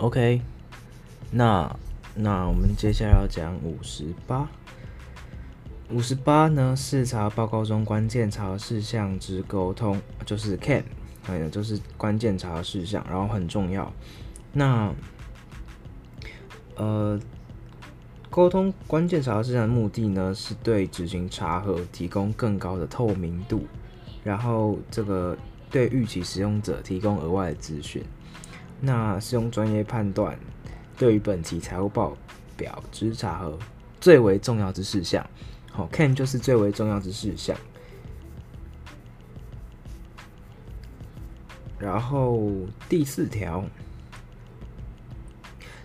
[0.00, 0.40] OK，
[1.30, 1.76] 那
[2.14, 4.48] 那我们接下来要讲五十八。
[5.90, 10.84] 五十八呢，视察报告中关键查事项之沟通，就是 CAN，
[11.26, 13.92] 哎呀就是关键查事项，然后很重要。
[14.54, 14.90] 那
[16.76, 17.20] 呃，
[18.30, 23.66] 沟通关键查事项的目的呢，是对执行查核提供更高的透明度，
[24.24, 25.36] 然后这个
[25.70, 28.02] 对预期使用者提供额外的资讯。
[28.80, 30.38] 那是用专业判断，
[30.96, 32.16] 对于本期财务报
[32.56, 33.58] 表之查核
[34.00, 35.24] 最为重要之事项。
[35.70, 37.56] 好，CAN 就是最为重要之事项。
[41.78, 42.50] 然后
[42.88, 43.64] 第四条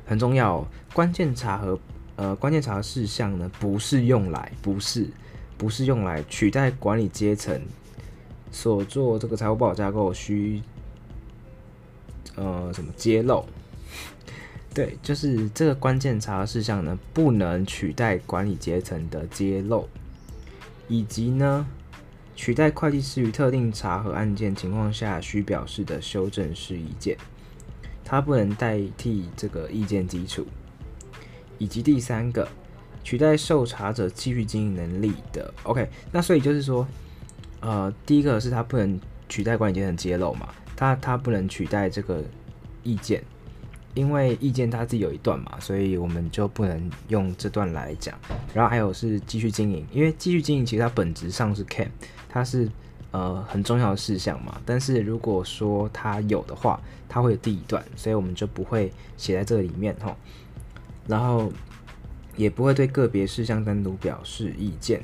[0.06, 1.80] 很重要哦，关键查核
[2.18, 5.10] 呃，关键查核事项呢，不是用来，不是，
[5.58, 7.62] 不是用来取代管理阶层
[8.52, 10.62] 所做这个财务报表架构需
[12.36, 13.46] 呃什么揭露。
[14.74, 19.88] 对，就是这个关键查核事项呢，不能取代管理阶层的揭露，
[20.90, 21.66] 以及呢，
[22.36, 27.18] 取代会计师于特定查核案件情况下需表示的修正式意见，
[28.04, 30.46] 它不能代替这个意见基础，
[31.58, 32.46] 以及第三个，
[33.02, 35.54] 取代受查者继续经营能力的。
[35.64, 36.86] OK，那所以就是说，
[37.62, 42.24] 呃，第一个是它不能取代管理阶层揭露嘛，它它不能取代这个
[42.84, 43.24] 意见。
[43.94, 48.14] 因为意见他自己有一段嘛，所以我们就不能用这段来讲。
[48.54, 51.88] 然后还有是继续经营，因为继续经营其实它本质上是 CAN，
[52.28, 52.70] 它是
[53.12, 54.60] 呃很重要的事项嘛。
[54.66, 60.14] 但是如果说它有的话，它会有第一段，所以我们就不会写在这里面吼。
[61.08, 61.50] 然后
[62.36, 65.02] 也不会对个别事项单独表示意见，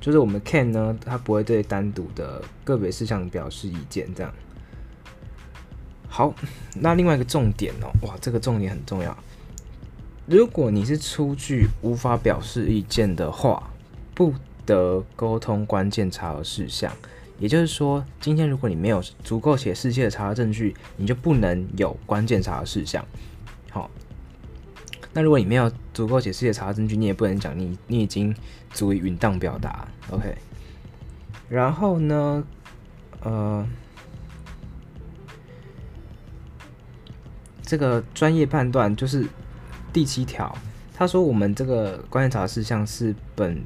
[0.00, 4.32] 就是我们 CAN 呢，它不会对单独的个别事项表示意见这样。
[6.08, 6.34] 好，
[6.74, 9.16] 那另外一个重点哦，哇，这个重点很重要。
[10.26, 13.70] 如果你是出具无法表示意见的话，
[14.14, 14.32] 不
[14.64, 16.92] 得沟通关键查核事项。
[17.38, 23.04] 也就是说，今天如果你没有足够且适切的查核证据，你就不能有关键查核事项。
[23.70, 23.90] 好，
[25.12, 28.34] 那如果你没有足够解释的查证据，你也不能讲你你已经
[28.72, 29.86] 足以允当表达。
[30.10, 30.36] OK，
[31.48, 32.44] 然后呢，
[33.22, 33.66] 呃。
[37.62, 39.24] 这个专业判断就是
[39.92, 40.52] 第七条，
[40.92, 43.62] 他说我们这个关键查核事项是本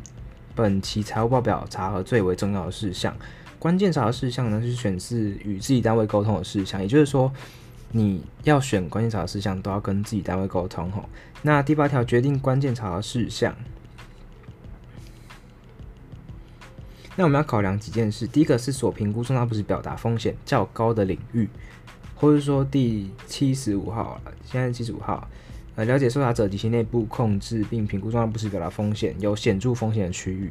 [0.54, 3.16] 本期财务报表查核最为重要的事项。
[3.58, 7.32] 关键查核事项呢是选自与自己单位沟通的事项，也就是说
[7.96, 11.08] 你要选关键查的事项都要跟自己单位沟通吼。
[11.42, 13.54] 那第八条决定关键查的事项，
[17.14, 21.48] 那我们要考量几件事，第一个是所评估重大不实表达风险较高的领域。
[22.16, 25.28] 或者说第七十五号了，现在七十五号，
[25.76, 30.50] 呃，了解受查者及其内部控制并评估重大不实表达风险有显著风险的区域，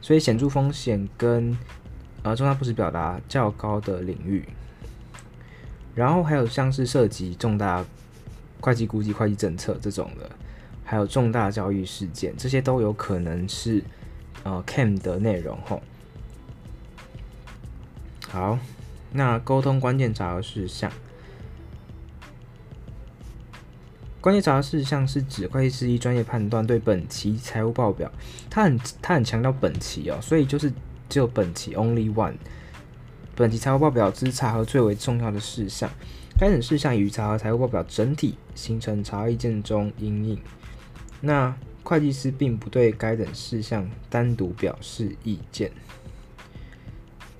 [0.00, 1.56] 所以显著风险跟
[2.24, 4.44] 呃重大不实表达较高的领域，
[5.94, 7.84] 然后还有像是涉及重大
[8.60, 10.30] 会计估计、会计政策这种的，
[10.84, 13.82] 还有重大交易事件，这些都有可能是
[14.42, 15.82] 呃 CAN 的内容吼。
[18.28, 18.58] 好。
[19.16, 20.90] 那沟通关键查核事项，
[24.20, 28.10] 关键查核事项是指会计师依专业判断对本期财务报表，
[28.50, 30.72] 他很他很强调本期哦，所以就是
[31.08, 32.34] 只有本期 only one，
[33.36, 35.90] 本期财务报表之查核最为重要的事项，
[36.38, 40.40] 该等事项与查核财务报表整体形成查核意见中因应，
[41.20, 41.52] 那
[41.82, 45.72] 会计师并不对该等事项单独表示意见。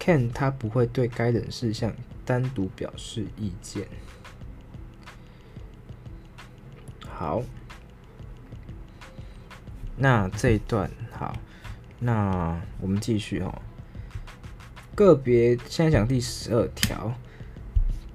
[0.00, 1.94] CAN 他不会对该等事项
[2.24, 3.86] 单独表示意见。
[7.08, 7.40] 好，
[9.96, 11.36] 那这一段好，
[12.00, 13.62] 那我们继续哦。
[14.94, 17.12] 个别现在讲第十二条，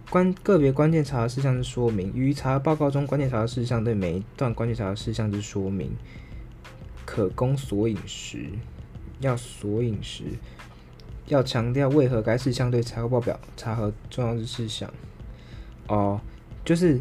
[0.10, 5.92] 关个别关键查核事项之说明，于查核报告中关键查核事项对每一段关键查核事项之说明，
[7.06, 8.46] 可供索引时，
[9.20, 10.24] 要索引时。
[11.28, 14.92] 要强调为何该事项对财务报表查核重要的事项
[15.86, 16.20] 哦，
[16.66, 17.00] 就是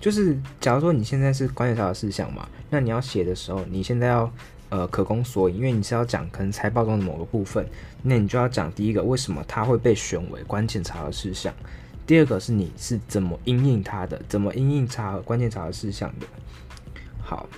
[0.00, 4.28] 就是，假如说你现在是关键查核事项嘛，那你要写的时候，你现在要
[4.74, 7.64] 呃可供索引，因为你是要讲可能财报中的某个部分，
[8.02, 11.54] 那你就要讲第一个为什么它会被选为关键查核事项，
[12.04, 16.26] 第二个是你是怎么因应它的，怎么因应查核关键查核事项的。
[17.22, 17.48] 好，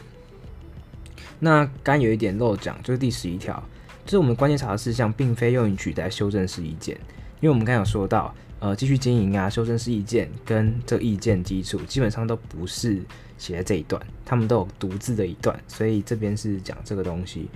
[1.39, 3.63] 那刚有一点漏讲，就是第十一条。
[4.05, 7.01] 就是我们关键查核事项，并非用于取代修正式意见，
[7.41, 13.03] 因为我们刚刚有说到，呃，继续经营啊，修正式意见跟这意见基础基本上都不是
[13.37, 17.49] 写在这一段，他们都有独自的一段，所以这边是讲这个东西。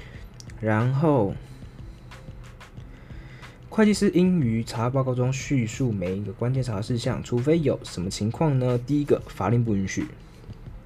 [0.60, 1.34] 然后，
[3.70, 8.78] 会计师应于查报告中叙述每一个关键查事项，除非有什么情况呢？
[8.86, 10.04] 第一个，法令不允许。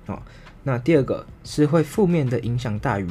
[0.06, 0.23] 好，
[0.62, 3.08] 那第二个是会负面的影响大于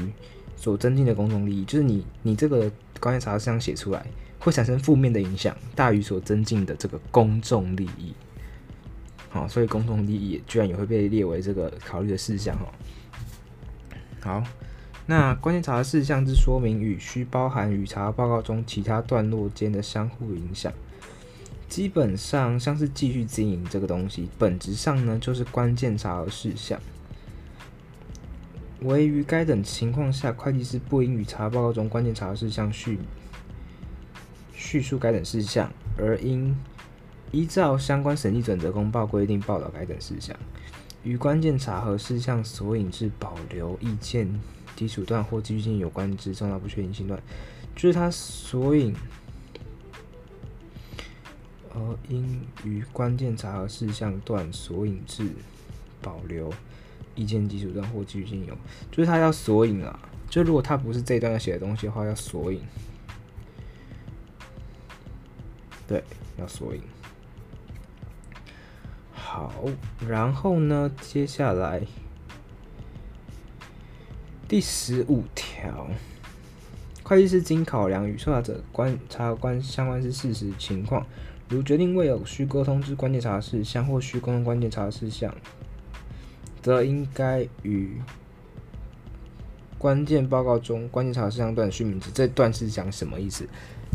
[0.55, 2.71] 所增进的公众利益，就是你你这个
[3.01, 4.05] 关键查事项写出来
[4.43, 8.13] 会产生负面的影响大于所增进的这个公众利益。
[9.29, 12.67] 好，所以公众利益居然也会被列为这个考虑的事项哦。
[14.19, 14.43] 好，
[15.07, 20.71] 那关键查核事项之说明与需包含与查核报告中其他段落间的相互影响。
[21.67, 26.79] 基本上像是继续经营这个东西，本质上呢就是关键查核事项。
[28.81, 32.99] 唯于该等情况下，会计师不应与查核报告中关键查核事项叙
[34.63, 36.55] 叙述该等事项，而应
[37.31, 40.33] 依照相关审计准则公报规定报道该等事项。
[41.03, 44.39] 与关键查核事项索引至保留意见
[44.73, 47.21] 基础段或继续性有关之重大不确定性段，
[47.75, 48.95] 就是他索引。
[51.73, 55.27] 而应于关键查核事项段索引至
[56.01, 56.49] 保留
[57.15, 58.57] 意见基础段或继续进有，
[58.89, 59.99] 就是他要索引啊。
[60.29, 62.61] 就如果他不是这一段要写的东西的话，要索引。
[65.87, 66.03] 对，
[66.37, 66.81] 要索引。
[69.11, 69.53] 好，
[70.07, 71.81] 然后呢，接下来
[74.47, 75.87] 第十五条，
[77.03, 81.05] 会计师经考量与受查者观察关相关之事实情况。
[81.49, 85.35] 如决定未有需沟通之关键查事项或需沟通关键查事项，
[86.61, 88.01] 则应该与
[89.77, 92.09] 关键报告中关键查事项段叙明之。
[92.11, 93.47] 这段是讲什么意思？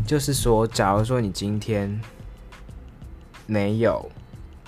[0.09, 2.01] 就是说，假如说你今天
[3.45, 4.09] 没有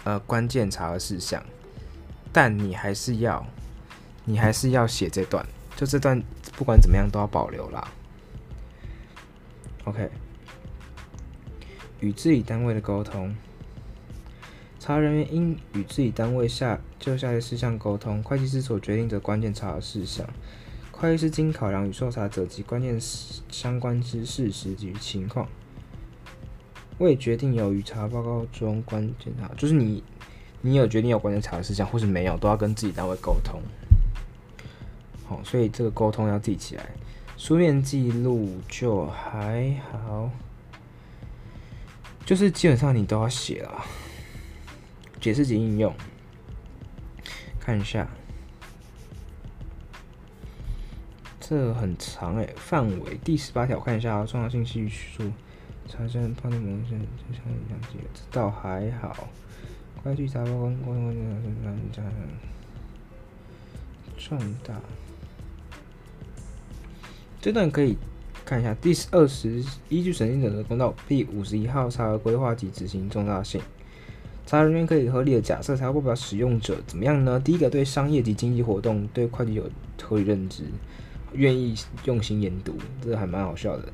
[0.03, 1.43] 呃关键查核事项，
[2.31, 3.43] 但你还是要
[4.23, 5.43] 你还是要写这段，
[5.75, 6.21] 就这段
[6.55, 7.91] 不管怎么样都要保留啦。
[9.85, 10.11] OK。
[12.01, 13.35] 与自己单位的沟通，
[14.79, 20.23] 查人员应与自己单位下就下列事项沟通：会计师所决定的关键查核事项，
[21.01, 22.95] 会计师经考量与受查者及关键
[23.49, 25.49] 相关之事实及情况，
[26.99, 30.03] 未决定有于查报告中关键查，就是你
[30.61, 33.59] 你有决定有关键查的事项，或是没有，都要跟自己单位沟通。
[35.25, 36.87] 好，所以这个沟通要记起来，
[37.35, 40.29] 书面记录就还好。
[42.27, 43.83] 就是基本上你都要写了，
[45.19, 45.91] 解释及应用，
[47.59, 48.07] 看一下，
[51.51, 55.21] 这很长哎，范围第十八条看一下，重要信息数，
[55.85, 59.27] 查证判断模式，这项两节，这倒还好，
[60.01, 62.13] 会计查报关关键查核事项加上
[64.39, 64.79] 重大，
[67.41, 67.97] 这段可以。
[68.45, 73.59] 看一下第二十，依据审计准则公告第五十一号查核规划及执行重大性，
[74.45, 77.37] 查人员可以合理的假设财务报表使用者怎么样呢？
[77.37, 79.69] 第一个对商业及经济活动对会计有
[80.01, 80.63] 合理认知，
[81.33, 81.75] 愿意
[82.05, 83.87] 用心研读，这个还蛮好笑的。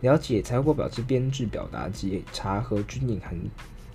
[0.00, 3.34] 了解财务报表之编制表达及查核均隐含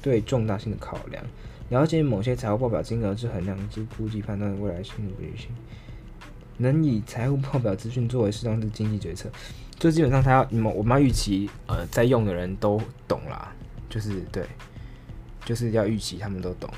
[0.02, 1.24] 对重大性的考量，
[1.70, 5.50] 了解某些财务报表金额之衡量之估计判断未来性的不利性，
[6.58, 9.30] 能以财务报表资讯作为适当之经济决策。
[9.78, 13.54] 就基本上，他要你们我们要预期，呃，在用的人都懂啦，
[13.90, 14.44] 就是对，
[15.46, 16.70] 就是要预期他们都懂。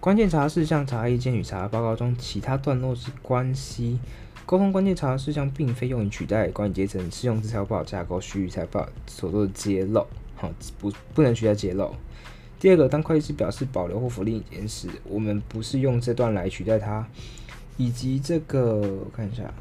[0.00, 3.98] 关键查事项、查意见与查报告中其他段落之关系，
[4.46, 11.92] 沟通关键查事项并非用于取代管理阶层适用之财务报表架构须于财报所做的揭露，好，不不能取代揭露。
[12.60, 17.04] 第二个，当会计师表示保留或否定意见时，我们不是用这段来取代它，
[17.76, 19.52] 以及这个我看一下，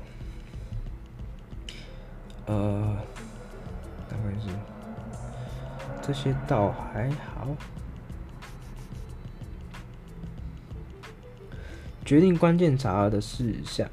[2.46, 2.96] 呃，
[4.08, 4.56] 大概是
[6.02, 7.48] 这些倒还好。
[12.08, 13.86] 决定关键查核的事项，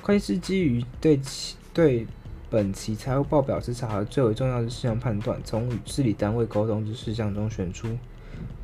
[0.00, 2.06] 会计师基于对其对。
[2.50, 7.88] 本期财务报表之查核最为重要的事项判断，从与治理单位沟通之事项中选出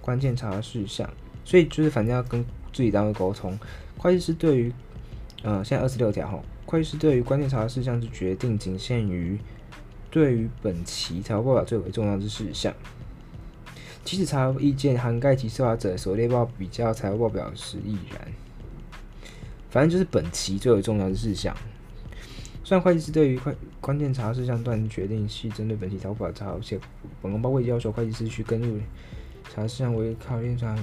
[0.00, 1.10] 关键查核事项。
[1.44, 3.58] 所以就是反正要跟治理单位沟通。
[3.98, 4.72] 会计师对于，
[5.42, 9.36] 呃，现在二十六条哈，会计师对于关键查核事项之决定仅限于
[10.08, 12.72] 对于本期财务报表最为重要之事项。
[14.10, 18.26] 即使查核意见涵盖其受查者所列报比较财务报表时亦然。
[19.70, 21.56] 反正就是本期最为重要的事项。
[22.64, 26.76] 虽然会计师对于关关键查核事项段决定系针对本期财务报表查核，且
[27.22, 28.82] 本公报未要求会计师去根据
[29.54, 30.76] 查事项为考虑查。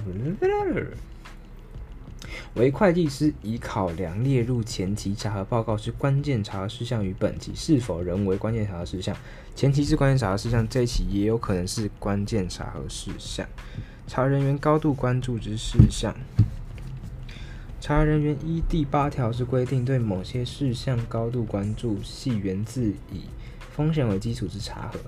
[2.56, 9.16] 为会计师已考量列入前期查核报告之关键查核事项与本期是否仍为关键查核事项，
[9.56, 13.48] 前期是关键查核事项，这一期也有可能是关键查核事项。
[14.08, 16.16] 查人员高度关注之事项，
[17.82, 23.24] 查人员依第八条之规定，对某些事项高度关注，系源自以
[23.72, 25.00] 风险为基础之查核。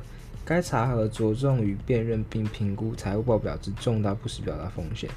[0.46, 5.10] 该查核着重于辨认并评估财务报表之重大不实表达风险。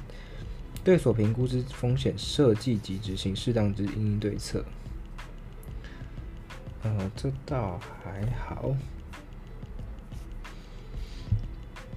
[0.83, 4.65] 对所评估之风险设计及执行适当之应对策。
[6.83, 8.75] 呃，这倒还好。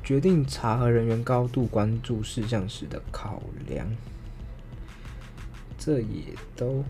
[0.05, 3.85] 决定查核人员高度关注事项时的考量，
[5.77, 6.85] 这也都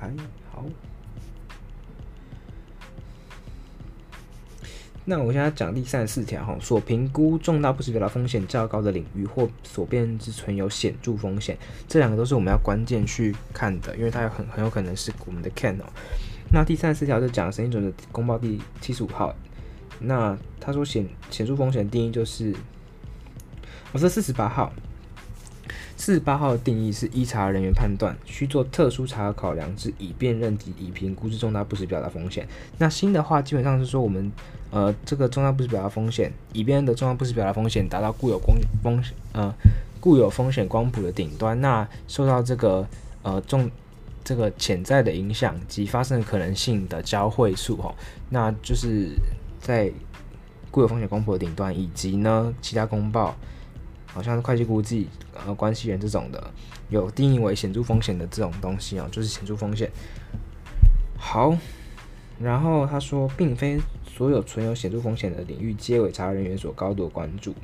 [0.00, 0.10] 还
[0.50, 0.64] 好。
[5.08, 15.84] 那我现在讲第三十四条哈，所评估重大不实表达风险较高的领域或所辨认之存有显著风险，这两个都是我们要关键去看的，因为它有很很有可能是我们的 can 哦。
[16.52, 19.32] 那第三十四条就讲审计准则公报第七十五号，
[20.00, 22.52] 那他说显显著风险定义就是，
[23.92, 24.72] 我说四十八号。
[25.98, 32.46] 四十八号的定义是依查人员判断，需做特殊查核考量之以辨认及以评估之重大不实表达风险。
[32.76, 34.30] 那新的话基本上是说我们
[34.70, 39.54] 呃这个重大不实表达风险，以辨认的重大不实表达风险达到固有光风险呃
[40.00, 42.86] 固有风险光谱的顶端，那受到这个
[43.22, 43.70] 呃重
[44.24, 47.94] 这个潜在的影响及发生的可能性的交汇数哈，
[48.30, 49.10] 那就是
[49.60, 49.90] 在
[50.70, 53.34] 固有风险光谱的顶端，以及呢其他公报。
[54.08, 56.42] 好像是会计估计呃关系人这种的，
[56.88, 59.90] 有定义为显著风险的这种东西啊，就是显著风险。
[61.18, 61.54] 好，
[62.38, 67.54] 然后他说，并非所有存有显著风险的领域皆为查人员所高度关注。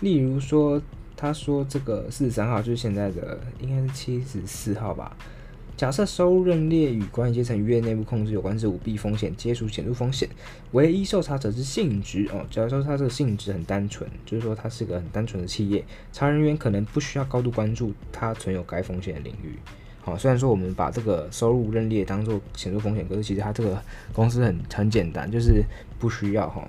[0.00, 0.80] 例如说，
[1.16, 5.16] 他说这个四十三号就是现在的，应该是七十四号吧。
[5.80, 10.28] 假设收入认列与管理阶层逾越内部控制有关之舞弊风险，皆属显著风险。
[10.72, 15.82] 唯一受查者之性质哦，假如说他这个性质很单纯，就是说他是个很单纯的企业，
[16.12, 19.54] 查人员可能不需要高度关注他存有该风险的领域。
[20.02, 23.82] 好，虽然说我们把这个收入认列当做显著风险，可是其实他这个
[24.12, 25.64] 公司很很简单，就是
[25.98, 26.68] 不需要哈。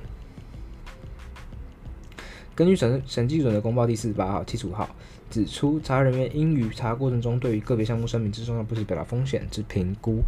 [2.55, 4.89] 根据审审计准则公报第四十八号、七十五号。
[5.31, 10.21] 指出，查人员应于查过程中对于个别项目声明之重大不实表达风险之评估，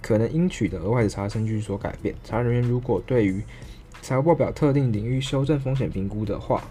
[0.00, 2.14] 可能应取得额外的查核证据所改变。
[2.24, 3.42] 查人员如果对于
[4.00, 6.64] 财务报表特定领域修正风险评估的话，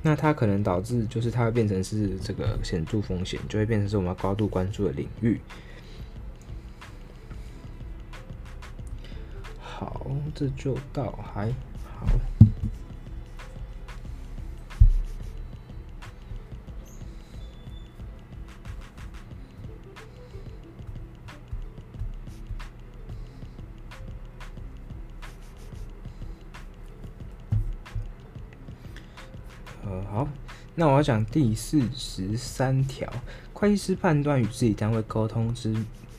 [0.00, 5.40] 那它可能导致就是它会变成是这个显著风险，就会变成是我们高度关注的领域。
[9.60, 11.52] 好，这就倒还
[11.84, 12.06] 好。
[30.78, 33.10] 那我要讲第四十三条，
[33.54, 35.74] 会计师判断与自己单位沟通之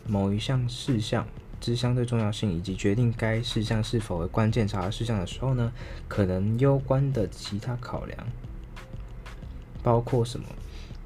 [0.08, 1.28] 某一项事项
[1.62, 5.72] 之相对重要性，以及决定该事项是否为关键查核事项的时候呢，
[6.08, 8.28] 可能攸关的其他考量
[9.84, 10.48] 包括什么？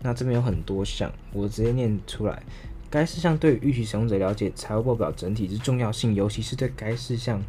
[0.01, 2.41] 那这边有很多项，我直接念出来。
[2.89, 7.43] 该事项对于预期使用者了解财务报表整体之重要性，尤其是对该事项，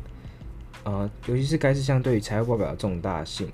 [0.82, 3.49] 呃，尤其是该事项对于财务报表的重大性。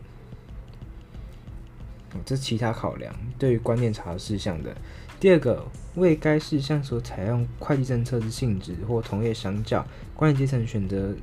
[2.29, 4.77] 这是其他考量，对于关键查核事项的。
[5.19, 9.83] 第二个，为该事项所采用会计政策之性质或同业相较，
[10.15, 11.15] 管理阶层选择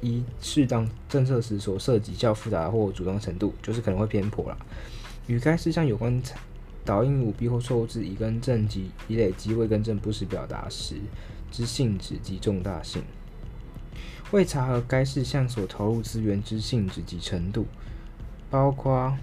[0.00, 4.56] 一适当政策时所涉及较复杂或主动程度，就是可能会偏颇啦。
[5.28, 6.20] 与该事项有关
[6.84, 10.96] 导引舞弊或错误之已更正及已累积未更正不实表达时
[11.52, 13.00] 之性质及重大性，
[14.32, 17.64] 为查核该事项所投入资源之性质及程度，
[18.50, 19.16] 包括。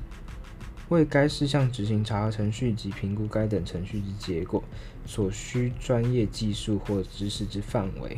[0.89, 4.63] 为该事项执行查核程序及评估该等程序之结果
[5.05, 8.17] 所需专业技术或知识之范围，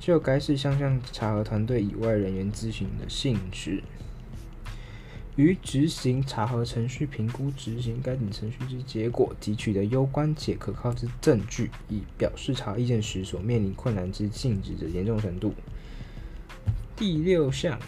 [0.00, 3.82] 就该事项向查核团队以外人员咨询的性质，
[5.36, 15.52] 于执行查核程序评估执行该等程序之结果提取的攸关且可靠之证据，以表示查意见时所面临困难之性质的严重程度。
[16.96, 17.78] 第六项，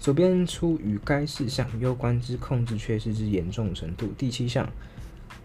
[0.00, 4.08] 所编出与该事项攸关之控制缺失之严重程度。
[4.16, 4.66] 第七项，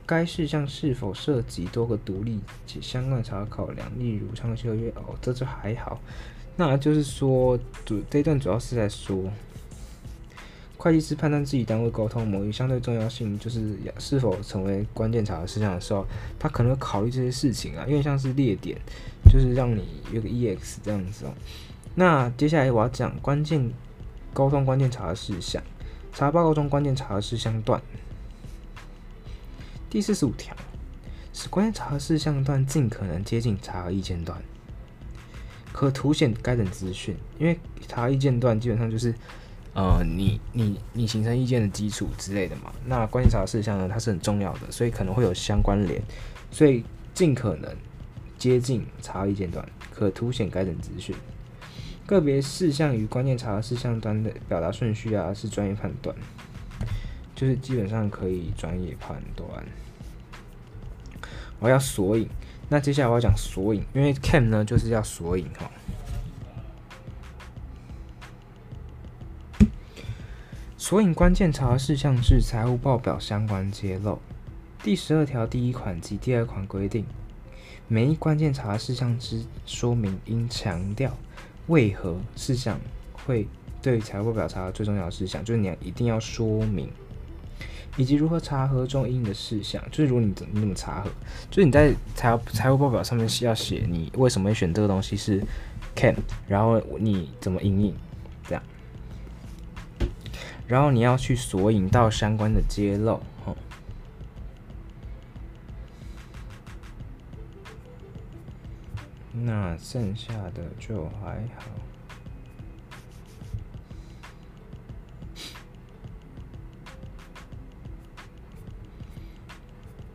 [0.06, 4.90] 该事项是否涉及多个独立且相关查考量，例如长期合约。
[4.92, 6.00] 哦，这就还好。
[6.56, 9.30] 那就是说，主这一段主要是在说，
[10.78, 16.08] 会计师判断自己单位沟通某一相对重要性，就是是否成为关键查核事项的时候，
[16.40, 18.78] 他可能会考虑这些事情啊，因为像是列点，
[19.30, 19.84] 就是让你
[20.14, 21.34] 有个 EX 这样子哦。
[21.96, 23.70] 那接下来我要讲关键
[24.36, 25.64] 沟通关键查核事项，
[26.12, 27.82] 查报告中关键查核事项段，
[29.90, 30.54] 第四十五条，
[31.32, 34.38] 使关键查核事项段尽可能接近查核意见段。
[35.72, 39.16] 可凸显该等资讯，因为查核意见段基本上就是，
[39.74, 42.74] 呃，你你你形成意见的基础之类的嘛。
[42.86, 46.02] 那关键查核事项呢，它是很重要的，所以可能会有相关联，
[46.52, 47.74] 所以尽可能
[48.38, 51.16] 接近查核意见段，可凸显该等资讯。
[52.06, 56.16] 个别事项与关键查核事项端的表达顺序啊，是专业判断，
[57.36, 59.50] 就是基本上可以专业判断。
[61.60, 62.28] 我要索引。
[62.68, 65.70] 那接下来我要讲索引，因为 CAM 呢就是要索引哈。
[70.78, 74.20] 索引关键查核事项是财务报表相关揭露。
[74.84, 77.06] 第十二条第一款及第二款规定，
[77.88, 81.18] 每一关键查核事项之说明应强调
[81.68, 82.80] 为何事项
[83.14, 83.48] 会
[83.82, 86.90] 对财务报表查最重要的事项，就是你要一定要说明。
[87.98, 91.10] 以及如何查核中应的事项，就是如果你怎你怎么查核，
[91.50, 95.42] 就是你在财财务报表上面是要写你为什么会选这个东西是
[95.96, 96.14] can，
[96.46, 97.94] 然后你怎么应用
[98.46, 98.62] 这样，
[100.68, 103.22] 然后你要去索引到相关的揭露，
[109.44, 111.66] 那剩下的就还好。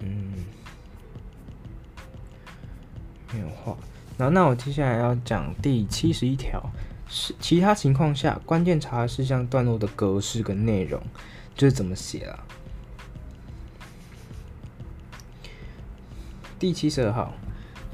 [0.00, 0.32] 嗯，
[3.32, 3.76] 没有画。
[4.16, 6.70] 然后，那我接下来要讲第七十一条，
[7.08, 11.00] 是其他情况下关键查事项段落的格式跟内容，
[11.54, 12.44] 就是怎么写啊？
[16.58, 17.34] 第七十二号，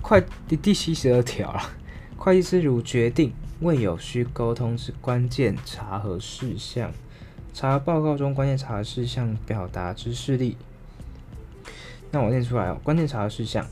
[0.09, 1.61] 快第第七十二条了。
[2.17, 6.93] 会计师如决定未有需沟通之关键查核事项，
[7.53, 10.57] 查核报告中关键查核事项表达之事例。
[12.13, 13.67] 那我念出来哦，关键查核事项，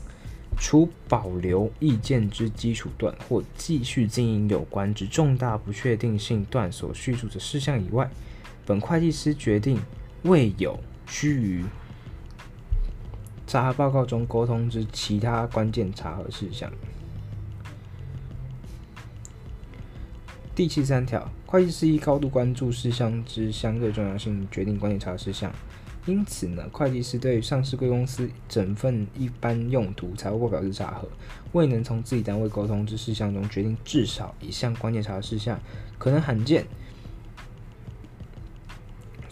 [0.59, 8.11] 除保留意见之基础段或继续经营有关之重大不确定性段所叙述的事项以外，
[8.65, 9.79] 本会计师决定
[10.23, 11.63] 未有须于
[13.47, 16.71] 查核报告中沟通之其他关键查核事项。
[20.55, 25.51] 第七十三条，会计师依高度关注事项之相对重要性，决定关键查核事项。
[26.05, 31.09] 因此呢，会计师对上市贵公司整份一般用途财务报表之查核，
[31.51, 35.59] 未能从自己单位沟通之事项中决定至少一项关键查核事项，
[35.97, 36.65] 可能罕见。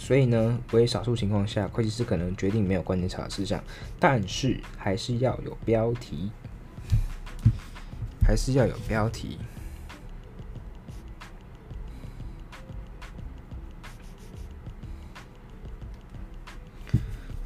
[0.05, 3.63] 所以呢，为少数情况下，会计师可能决定没有关键查事项，
[4.01, 6.29] 但是还是要有标题，
[8.27, 9.37] 还是要有标题。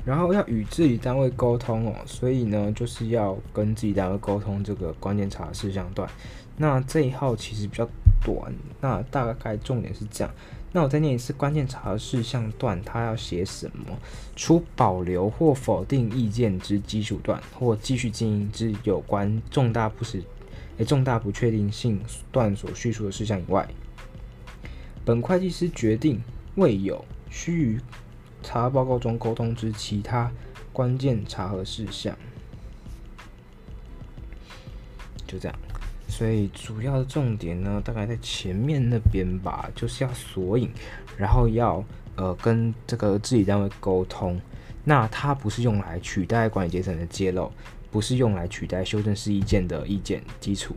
[0.03, 6.09] 然后要与自己单位沟通哦，所以呢，就是要跟自己单位沟通这个关键查事项段。
[6.57, 7.87] 那这一号其实比较
[8.25, 10.33] 短，那大概重点是这样。
[10.77, 13.97] 那我再念一次关键查核事项段，它要写什么？
[14.35, 20.21] 除保留或否定意见之基础段，或继续经营之有关重大不实、
[20.77, 21.99] 诶重大不确定性
[22.31, 23.67] 段所叙述的事项以外，
[25.03, 26.21] 本会计师决定
[26.53, 27.81] 未有须于
[28.43, 30.31] 查核报告中沟通之其他
[30.71, 32.15] 关键查核事项，
[35.25, 35.57] 就这样。
[36.07, 40.69] 所以主要的重点呢，大概在前面那边吧，就是要索引，
[41.17, 41.83] 然后要
[42.15, 44.39] 呃跟这个自己单位沟通。
[44.83, 47.51] 那它不是用来取代管理阶层的揭露，
[47.91, 50.73] 不是用来取代修正式意见的意见基础，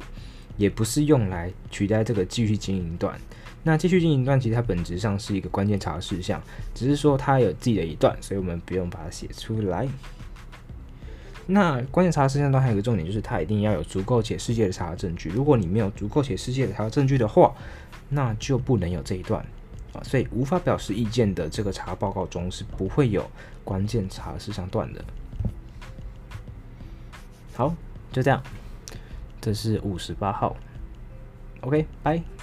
[0.57, 3.17] 也不是用来取代这个继续经营段。
[3.63, 6.43] 那继续经营段其实它本质上是一个关键查事项，
[6.75, 9.87] 只是说它有自己的一段，所以我们不用把它写出来。
[11.47, 15.29] 那关键查事项段还有个重点，就是它一定要有足够且世界的查证据。
[15.31, 17.53] 如果你没有足够且世界的查证据的话，
[18.09, 19.45] 那就不能有这一段
[19.93, 20.03] 啊。
[20.05, 23.29] 所以无法表示意见的这个查报告中是不会有
[23.65, 25.05] 关键查事项段的。
[27.55, 27.75] 好，
[28.13, 28.43] 就这样，
[29.41, 30.57] 这是五十八号。
[31.63, 32.40] OK，拜。